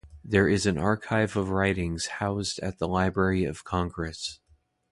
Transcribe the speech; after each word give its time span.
There 0.25 0.49
is 0.49 0.65
an 0.65 0.79
archive 0.79 1.35
of 1.37 1.51
writings 1.51 2.07
housed 2.17 2.57
at 2.61 2.79
the 2.79 2.87
Library 2.87 3.43
of 3.43 3.63
Congress. 3.63 4.39